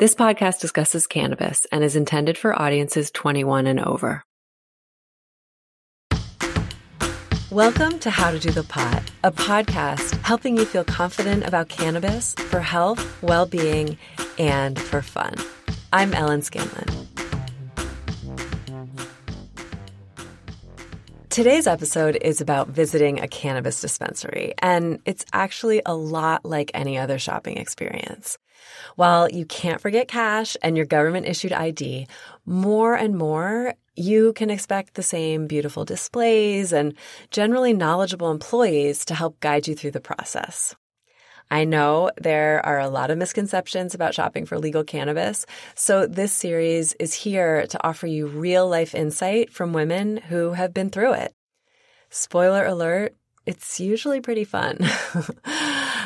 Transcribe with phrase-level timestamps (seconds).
[0.00, 4.24] This podcast discusses cannabis and is intended for audiences 21 and over.
[7.50, 12.32] Welcome to How to Do the Pot, a podcast helping you feel confident about cannabis
[12.32, 13.98] for health, well being,
[14.38, 15.34] and for fun.
[15.92, 16.99] I'm Ellen Scanlon.
[21.30, 26.98] Today's episode is about visiting a cannabis dispensary, and it's actually a lot like any
[26.98, 28.36] other shopping experience.
[28.96, 32.08] While you can't forget cash and your government issued ID,
[32.46, 36.94] more and more you can expect the same beautiful displays and
[37.30, 40.74] generally knowledgeable employees to help guide you through the process.
[41.50, 46.32] I know there are a lot of misconceptions about shopping for legal cannabis, so this
[46.32, 51.14] series is here to offer you real life insight from women who have been through
[51.14, 51.34] it.
[52.08, 54.78] Spoiler alert, it's usually pretty fun.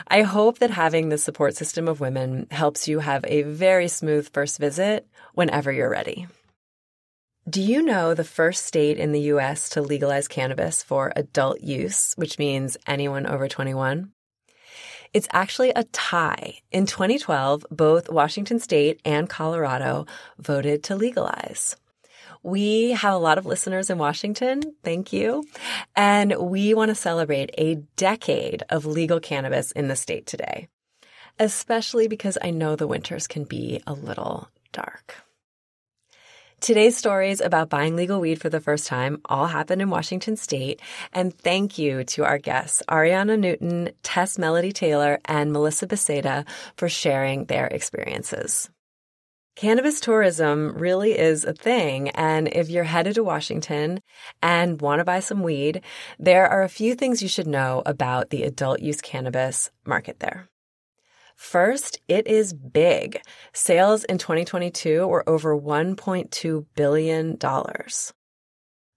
[0.08, 4.32] I hope that having the support system of women helps you have a very smooth
[4.32, 6.26] first visit whenever you're ready.
[7.46, 12.14] Do you know the first state in the US to legalize cannabis for adult use,
[12.16, 14.13] which means anyone over 21?
[15.14, 16.58] It's actually a tie.
[16.72, 20.06] In 2012, both Washington state and Colorado
[20.38, 21.76] voted to legalize.
[22.42, 24.74] We have a lot of listeners in Washington.
[24.82, 25.44] Thank you.
[25.94, 30.66] And we want to celebrate a decade of legal cannabis in the state today,
[31.38, 35.14] especially because I know the winters can be a little dark.
[36.64, 40.80] Today's stories about buying legal weed for the first time all happened in Washington state.
[41.12, 46.46] And thank you to our guests, Ariana Newton, Tess Melody Taylor, and Melissa Beseda
[46.78, 48.70] for sharing their experiences.
[49.56, 52.08] Cannabis tourism really is a thing.
[52.08, 54.00] And if you're headed to Washington
[54.40, 55.82] and want to buy some weed,
[56.18, 60.48] there are a few things you should know about the adult use cannabis market there.
[61.36, 63.20] First, it is big.
[63.52, 67.38] Sales in 2022 were over $1.2 billion.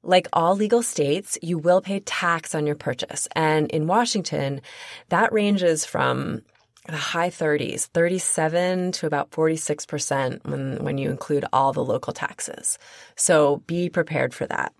[0.03, 3.27] Like all legal states, you will pay tax on your purchase.
[3.35, 4.61] And in Washington,
[5.09, 6.43] that ranges from
[6.87, 12.77] the high 30s, 37 to about 46% when, when you include all the local taxes.
[13.15, 14.73] So be prepared for that.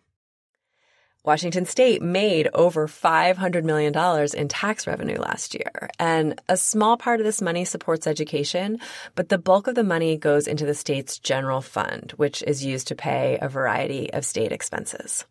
[1.28, 3.94] Washington state made over $500 million
[4.34, 5.90] in tax revenue last year.
[6.00, 8.80] And a small part of this money supports education,
[9.14, 12.88] but the bulk of the money goes into the state's general fund, which is used
[12.88, 15.26] to pay a variety of state expenses.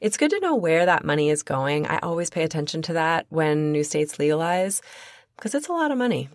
[0.00, 1.86] It's good to know where that money is going.
[1.88, 4.80] I always pay attention to that when new states legalize
[5.36, 6.30] because it's a lot of money.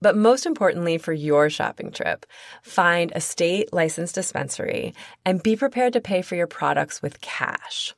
[0.00, 2.24] But most importantly, for your shopping trip,
[2.62, 4.94] find a state licensed dispensary
[5.24, 7.94] and be prepared to pay for your products with cash.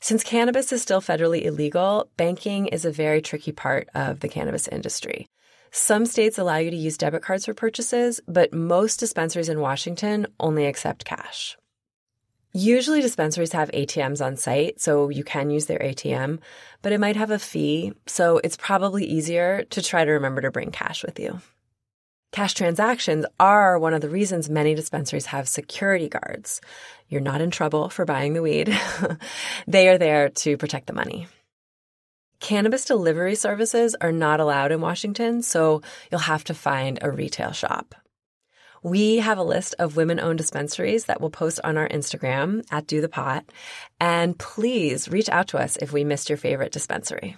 [0.00, 4.68] Since cannabis is still federally illegal, banking is a very tricky part of the cannabis
[4.68, 5.28] industry.
[5.72, 10.26] Some states allow you to use debit cards for purchases, but most dispensaries in Washington
[10.40, 11.56] only accept cash.
[12.52, 16.40] Usually dispensaries have ATMs on site, so you can use their ATM,
[16.82, 20.50] but it might have a fee, so it's probably easier to try to remember to
[20.50, 21.40] bring cash with you.
[22.32, 26.60] Cash transactions are one of the reasons many dispensaries have security guards.
[27.08, 28.76] You're not in trouble for buying the weed.
[29.68, 31.28] they are there to protect the money.
[32.40, 37.52] Cannabis delivery services are not allowed in Washington, so you'll have to find a retail
[37.52, 37.94] shop.
[38.82, 42.86] We have a list of women owned dispensaries that we'll post on our Instagram at
[42.86, 43.44] Do the Pot.
[44.00, 47.36] And please reach out to us if we missed your favorite dispensary.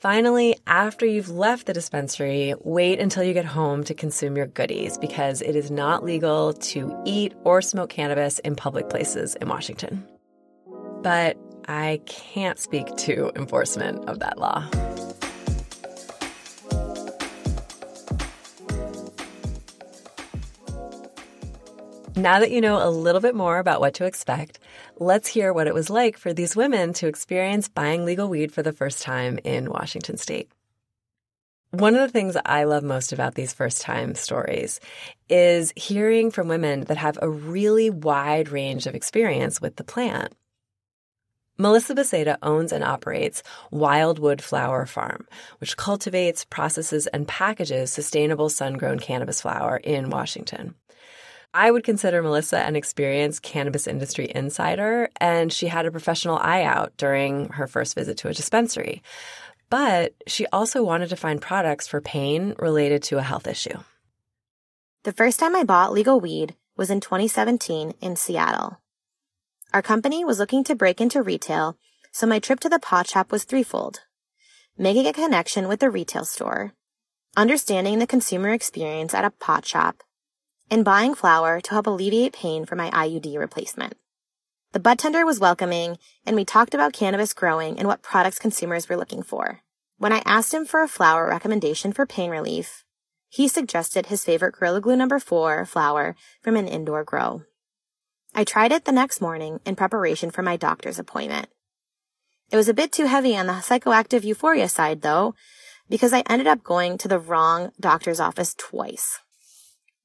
[0.00, 4.96] Finally, after you've left the dispensary, wait until you get home to consume your goodies
[4.96, 10.08] because it is not legal to eat or smoke cannabis in public places in Washington.
[11.02, 11.36] But
[11.68, 14.66] I can't speak to enforcement of that law.
[22.20, 24.58] Now that you know a little bit more about what to expect,
[24.98, 28.62] let's hear what it was like for these women to experience buying legal weed for
[28.62, 30.52] the first time in Washington state.
[31.70, 34.80] One of the things I love most about these first time stories
[35.30, 40.34] is hearing from women that have a really wide range of experience with the plant.
[41.56, 45.26] Melissa Beceda owns and operates Wildwood Flower Farm,
[45.56, 50.74] which cultivates, processes, and packages sustainable sun grown cannabis flower in Washington.
[51.52, 56.62] I would consider Melissa an experienced cannabis industry insider, and she had a professional eye
[56.62, 59.02] out during her first visit to a dispensary.
[59.68, 63.78] But she also wanted to find products for pain related to a health issue.
[65.02, 68.78] The first time I bought legal weed was in 2017 in Seattle.
[69.72, 71.76] Our company was looking to break into retail,
[72.12, 74.00] so my trip to the pot shop was threefold.
[74.78, 76.74] Making a connection with the retail store,
[77.36, 80.02] understanding the consumer experience at a pot shop,
[80.70, 83.94] and buying flower to help alleviate pain for my IUD replacement.
[84.72, 88.88] The bud tender was welcoming, and we talked about cannabis growing and what products consumers
[88.88, 89.62] were looking for.
[89.98, 92.84] When I asked him for a flower recommendation for pain relief,
[93.28, 97.42] he suggested his favorite Gorilla Glue number 4 flower from an indoor grow.
[98.34, 101.48] I tried it the next morning in preparation for my doctor's appointment.
[102.50, 105.34] It was a bit too heavy on the psychoactive euphoria side though,
[105.88, 109.18] because I ended up going to the wrong doctor's office twice.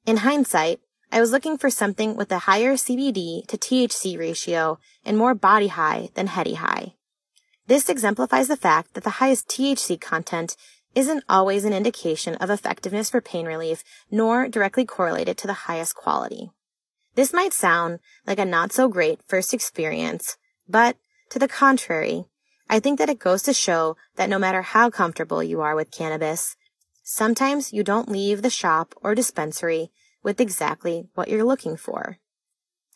[0.05, 0.81] In hindsight,
[1.11, 5.69] I was looking for something with a higher CBD to THC ratio and more body
[5.69, 6.93] high than heady high.
[7.65, 10.55] This exemplifies the fact that the highest THC content
[10.93, 15.95] isn't always an indication of effectiveness for pain relief, nor directly correlated to the highest
[15.95, 16.51] quality.
[17.15, 20.37] This might sound like a not so great first experience,
[20.69, 20.97] but
[21.31, 22.25] to the contrary,
[22.69, 25.89] I think that it goes to show that no matter how comfortable you are with
[25.89, 26.55] cannabis,
[27.07, 29.91] sometimes you don't leave the shop or dispensary
[30.23, 32.17] with exactly what you're looking for.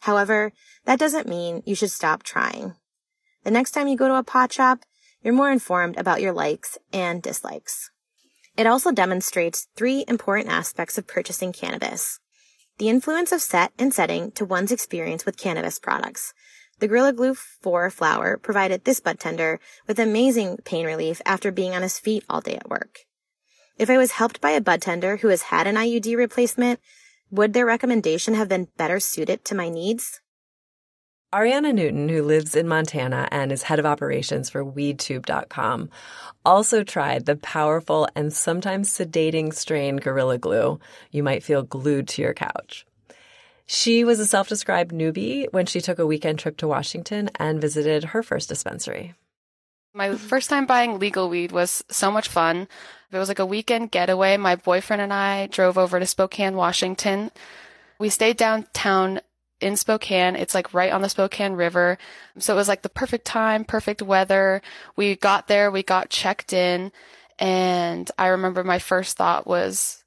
[0.02, 0.52] However,
[0.86, 2.74] that doesn't mean you should stop trying.
[3.44, 4.80] The next time you go to a pot shop,
[5.22, 7.92] you're more informed about your likes and dislikes.
[8.58, 12.20] It also demonstrates three important aspects of purchasing cannabis.
[12.80, 16.34] The influence of set and setting to one's experience with cannabis products.
[16.80, 21.76] The Gorilla Glue 4 flower provided this bud tender with amazing pain relief after being
[21.76, 23.02] on his feet all day at work.
[23.80, 26.82] If I was helped by a bud tender who has had an IUD replacement,
[27.32, 30.20] would their recommendation have been better suited to my needs?
[31.32, 35.90] Ariana Newton, who lives in Montana and is head of operations for WeedTube.com,
[36.44, 40.82] also tried the powerful and sometimes sedating strain Gorilla Glue.
[41.12, 42.86] You might feel glued to your couch.
[43.66, 47.62] She was a self described newbie when she took a weekend trip to Washington and
[47.62, 49.14] visited her first dispensary.
[49.94, 50.18] My mm-hmm.
[50.18, 52.68] first time buying legal weed was so much fun.
[53.12, 54.38] It was like a weekend getaway.
[54.38, 57.32] My boyfriend and I drove over to Spokane, Washington.
[57.98, 59.22] We stayed downtown
[59.60, 60.36] in Spokane.
[60.36, 61.98] It's like right on the Spokane River.
[62.38, 64.62] So it was like the perfect time, perfect weather.
[64.96, 66.92] We got there, we got checked in,
[67.38, 69.99] and I remember my first thought was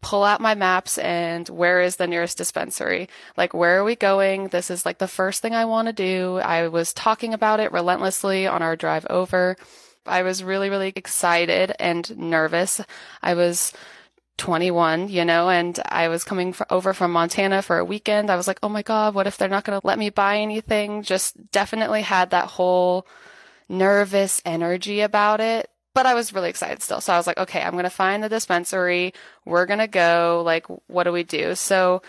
[0.00, 3.08] pull out my maps and where is the nearest dispensary?
[3.36, 4.48] Like, where are we going?
[4.48, 6.38] This is like the first thing I want to do.
[6.38, 9.56] I was talking about it relentlessly on our drive over.
[10.06, 12.80] I was really, really excited and nervous.
[13.22, 13.72] I was
[14.38, 18.30] 21, you know, and I was coming for, over from Montana for a weekend.
[18.30, 20.38] I was like, oh my God, what if they're not going to let me buy
[20.38, 21.02] anything?
[21.02, 23.06] Just definitely had that whole
[23.68, 25.68] nervous energy about it.
[25.94, 27.00] But I was really excited still.
[27.00, 29.14] So I was like, okay, I'm going to find the dispensary.
[29.44, 30.42] We're going to go.
[30.44, 31.54] Like, what do we do?
[31.54, 32.02] So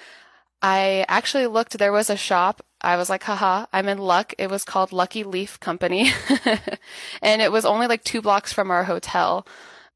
[0.62, 2.62] I actually looked, there was a shop.
[2.82, 4.34] I was like, haha, I'm in luck.
[4.38, 6.12] It was called Lucky Leaf Company.
[7.22, 9.46] and it was only like two blocks from our hotel.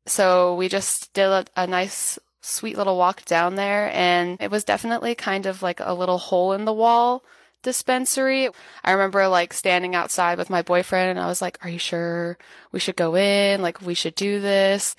[0.05, 4.65] So we just did a, a nice, sweet little walk down there, and it was
[4.65, 7.23] definitely kind of like a little hole in the wall
[7.63, 8.49] dispensary.
[8.83, 12.37] I remember like standing outside with my boyfriend, and I was like, Are you sure
[12.71, 13.61] we should go in?
[13.61, 14.95] Like, we should do this.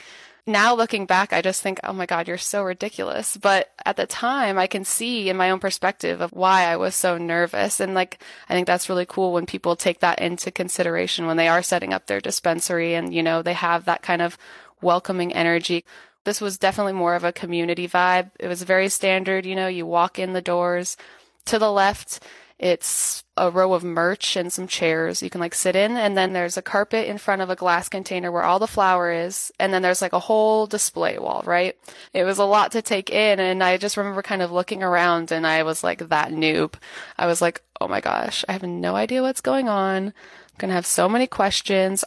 [0.46, 3.34] Now looking back, I just think, oh my God, you're so ridiculous.
[3.34, 6.94] But at the time, I can see in my own perspective of why I was
[6.94, 7.80] so nervous.
[7.80, 11.48] And like, I think that's really cool when people take that into consideration when they
[11.48, 14.36] are setting up their dispensary and, you know, they have that kind of
[14.82, 15.82] welcoming energy.
[16.24, 18.30] This was definitely more of a community vibe.
[18.38, 20.98] It was very standard, you know, you walk in the doors.
[21.46, 22.22] To the left,
[22.58, 26.32] it's a row of merch and some chairs you can like sit in and then
[26.32, 29.72] there's a carpet in front of a glass container where all the flower is and
[29.74, 31.76] then there's like a whole display wall, right?
[32.12, 35.32] It was a lot to take in and I just remember kind of looking around
[35.32, 36.74] and I was like that noob.
[37.18, 40.12] I was like, "Oh my gosh, I have no idea what's going on."
[40.58, 42.04] To have so many questions.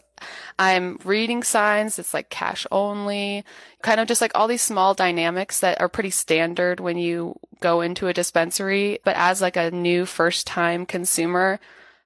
[0.58, 2.00] I'm reading signs.
[2.00, 3.44] It's like cash only,
[3.84, 7.82] kind of just like all these small dynamics that are pretty standard when you go
[7.82, 9.00] into a dispensary.
[9.04, 11.60] But as like a new first time consumer,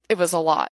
[0.09, 0.71] it was a lot.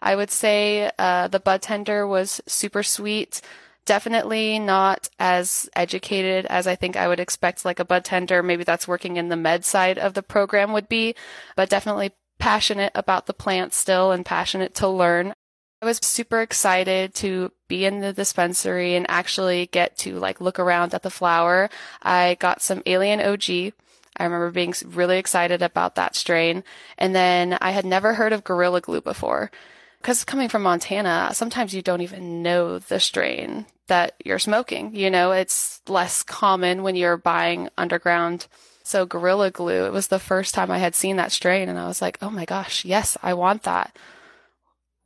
[0.00, 3.40] I would say, uh, the bud tender was super sweet.
[3.84, 8.42] Definitely not as educated as I think I would expect like a bud tender.
[8.42, 11.14] Maybe that's working in the med side of the program would be,
[11.54, 15.32] but definitely passionate about the plant still and passionate to learn.
[15.80, 20.58] I was super excited to be in the dispensary and actually get to like look
[20.58, 21.70] around at the flower.
[22.02, 23.72] I got some Alien OG.
[24.16, 26.64] I remember being really excited about that strain.
[26.98, 29.52] And then I had never heard of Gorilla Glue before.
[30.00, 34.96] Because coming from Montana, sometimes you don't even know the strain that you're smoking.
[34.96, 38.48] You know, it's less common when you're buying underground
[38.92, 41.86] so Gorilla Glue, it was the first time I had seen that strain and I
[41.86, 43.96] was like, oh my gosh, yes, I want that.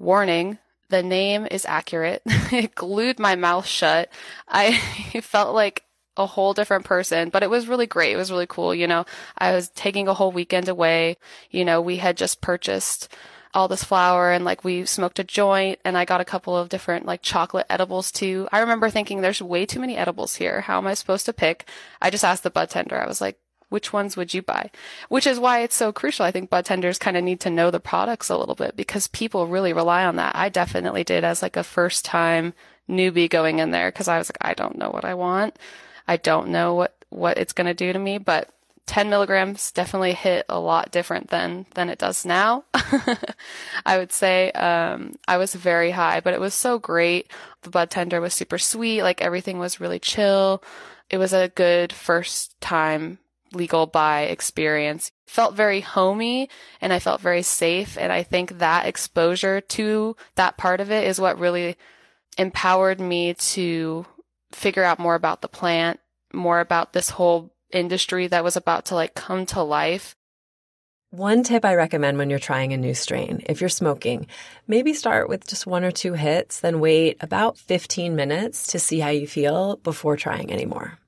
[0.01, 2.21] Warning, the name is accurate.
[2.27, 4.11] it glued my mouth shut.
[4.49, 4.77] I
[5.23, 5.85] felt like
[6.17, 8.13] a whole different person, but it was really great.
[8.13, 8.75] It was really cool.
[8.75, 9.07] You know,
[9.39, 11.17] I was taking a whole weekend away.
[11.53, 13.15] You know, we had just purchased
[13.55, 16.69] all this flower and like we smoked a joint and I got a couple of
[16.69, 18.49] different like chocolate edibles too.
[18.51, 20.63] I remember thinking there's way too many edibles here.
[20.63, 21.69] How am I supposed to pick?
[22.03, 23.01] I just asked the bud tender.
[23.01, 23.39] I was like,
[23.69, 24.71] which ones would you buy?
[25.09, 26.25] Which is why it's so crucial.
[26.25, 29.09] I think bud tenders kind of need to know the products a little bit because
[29.09, 30.37] people really rely on that.
[30.37, 32.55] I definitely did as like a first time
[32.89, 35.59] newbie going in there because I was like, I don't know what I want.
[36.07, 38.51] I don't know what, what it's going to do to me, but
[38.87, 42.65] 10 milligrams definitely hit a lot different than, than it does now.
[43.85, 47.33] I would say, um, I was very high, but it was so great.
[47.63, 49.03] The bud tender was super sweet.
[49.03, 50.63] Like everything was really chill.
[51.11, 53.19] It was a good first time
[53.53, 55.11] legal buy experience.
[55.27, 56.49] Felt very homey
[56.81, 57.97] and I felt very safe.
[57.99, 61.77] And I think that exposure to that part of it is what really
[62.39, 64.07] empowered me to
[64.53, 66.01] figure out more about the plant,
[66.33, 70.15] more about this whole industry that was about to like come to life.
[71.11, 74.27] One tip I recommend when you're trying a new strain, if you're smoking,
[74.67, 78.99] maybe start with just one or two hits, then wait about 15 minutes to see
[78.99, 80.99] how you feel before trying any more.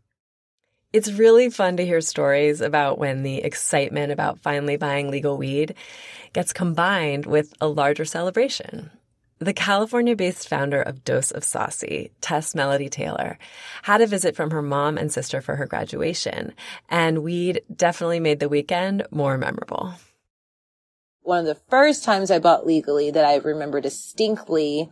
[0.91, 5.75] It's really fun to hear stories about when the excitement about finally buying legal weed
[6.33, 8.91] gets combined with a larger celebration.
[9.39, 13.39] The California based founder of Dose of Saucy, Tess Melody Taylor,
[13.83, 16.55] had a visit from her mom and sister for her graduation,
[16.89, 19.93] and weed definitely made the weekend more memorable.
[21.21, 24.89] One of the first times I bought legally that I remember distinctly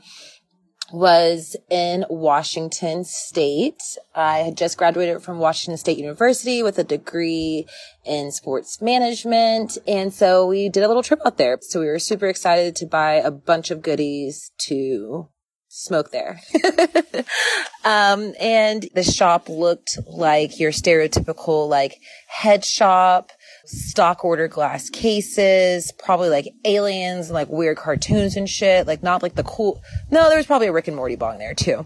[0.92, 3.82] was in Washington State.
[4.14, 7.66] I had just graduated from Washington State University with a degree
[8.04, 9.78] in sports management.
[9.86, 11.58] And so we did a little trip out there.
[11.60, 15.28] So we were super excited to buy a bunch of goodies to
[15.68, 16.40] smoke there.
[17.84, 23.30] um, and the shop looked like your stereotypical like head shop
[23.66, 28.86] stock order glass cases, probably like aliens and like weird cartoons and shit.
[28.86, 29.82] Like not like the cool.
[30.10, 31.84] No, there was probably a Rick and Morty bong there too.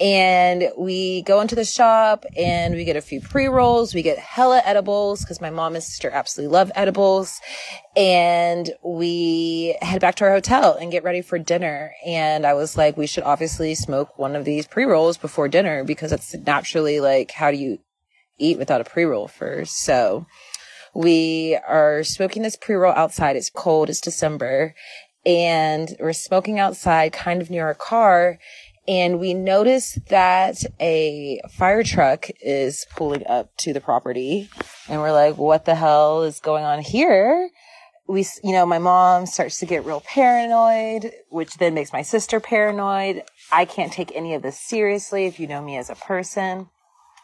[0.00, 3.94] And we go into the shop and we get a few pre rolls.
[3.94, 7.40] We get hella edibles because my mom and sister absolutely love edibles.
[7.94, 11.94] And we head back to our hotel and get ready for dinner.
[12.04, 15.84] And I was like, we should obviously smoke one of these pre rolls before dinner
[15.84, 17.78] because that's naturally like, how do you
[18.38, 19.84] eat without a pre roll first?
[19.84, 20.26] So
[20.94, 23.36] we are smoking this pre-roll outside.
[23.36, 23.88] It's cold.
[23.88, 24.74] It's December
[25.24, 28.38] and we're smoking outside kind of near our car.
[28.88, 34.50] And we notice that a fire truck is pulling up to the property
[34.88, 37.48] and we're like, what the hell is going on here?
[38.08, 42.40] We, you know, my mom starts to get real paranoid, which then makes my sister
[42.40, 43.22] paranoid.
[43.52, 46.68] I can't take any of this seriously if you know me as a person.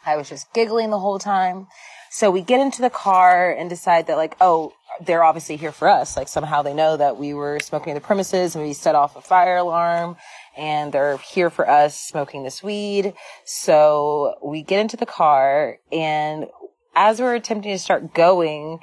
[0.05, 1.67] I was just giggling the whole time.
[2.11, 5.87] So we get into the car and decide that like, oh, they're obviously here for
[5.87, 6.17] us.
[6.17, 9.21] Like somehow they know that we were smoking the premises and we set off a
[9.21, 10.17] fire alarm
[10.57, 13.13] and they're here for us smoking this weed.
[13.45, 16.47] So we get into the car and
[16.95, 18.79] as we're attempting to start going,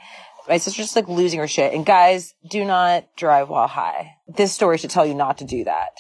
[0.49, 1.75] my sister's just like losing her shit.
[1.75, 4.13] And guys, do not drive while high.
[4.29, 5.91] This story should tell you not to do that.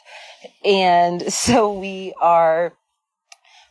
[0.65, 2.75] And so we are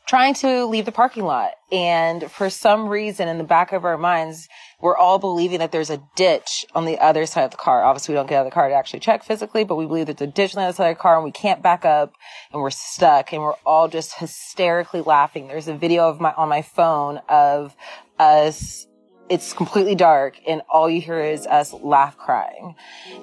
[0.07, 1.51] trying to leave the parking lot.
[1.71, 4.47] And for some reason in the back of our minds,
[4.79, 7.83] we're all believing that there's a ditch on the other side of the car.
[7.83, 10.05] Obviously, we don't get out of the car to actually check physically, but we believe
[10.05, 12.13] there's a ditch on the other side of the car and we can't back up
[12.51, 15.47] and we're stuck and we're all just hysterically laughing.
[15.47, 17.75] There's a video of my, on my phone of
[18.19, 18.87] us
[19.29, 22.75] it's completely dark and all you hear is us laugh crying.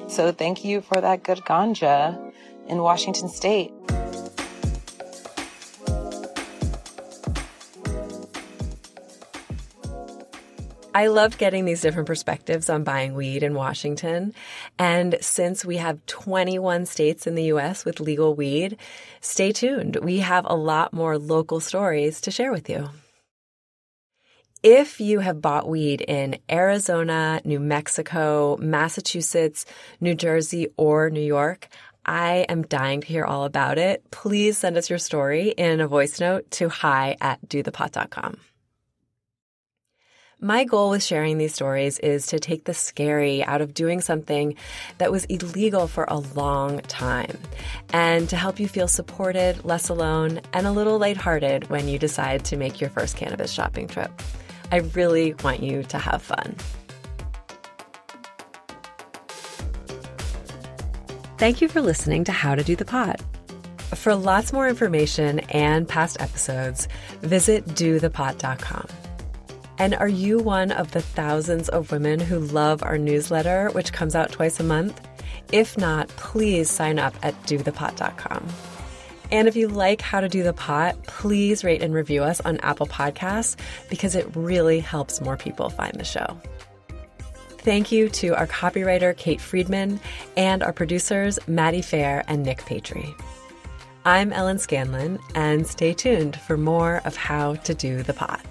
[0.08, 2.32] So thank you for that good ganja
[2.66, 3.72] in Washington state.
[10.94, 14.34] I loved getting these different perspectives on buying weed in Washington.
[14.78, 18.76] And since we have 21 states in the US with legal weed,
[19.22, 19.96] stay tuned.
[19.96, 22.90] We have a lot more local stories to share with you.
[24.62, 29.64] If you have bought weed in Arizona, New Mexico, Massachusetts,
[30.00, 31.68] New Jersey, or New York,
[32.04, 34.08] I am dying to hear all about it.
[34.10, 38.36] Please send us your story in a voice note to hi at dothepot.com.
[40.44, 44.56] My goal with sharing these stories is to take the scary out of doing something
[44.98, 47.38] that was illegal for a long time
[47.92, 52.44] and to help you feel supported, less alone, and a little lighthearted when you decide
[52.46, 54.10] to make your first cannabis shopping trip.
[54.72, 56.56] I really want you to have fun.
[61.38, 63.22] Thank you for listening to How to Do the Pot.
[63.94, 66.88] For lots more information and past episodes,
[67.20, 68.88] visit dothepot.com.
[69.82, 74.14] And are you one of the thousands of women who love our newsletter, which comes
[74.14, 75.00] out twice a month?
[75.50, 78.46] If not, please sign up at dothepot.com.
[79.32, 82.58] And if you like How to Do the Pot, please rate and review us on
[82.58, 83.56] Apple Podcasts
[83.90, 86.40] because it really helps more people find the show.
[87.58, 89.98] Thank you to our copywriter, Kate Friedman,
[90.36, 93.20] and our producers, Maddie Fair and Nick Patry.
[94.04, 98.46] I'm Ellen Scanlon, and stay tuned for more of How to Do the Pot.